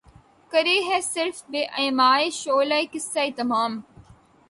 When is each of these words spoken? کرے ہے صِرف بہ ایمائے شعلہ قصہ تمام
کرے 0.51 0.77
ہے 0.87 0.99
صِرف 1.13 1.37
بہ 1.51 1.61
ایمائے 1.79 2.29
شعلہ 2.41 2.79
قصہ 2.91 3.23
تمام 3.37 3.71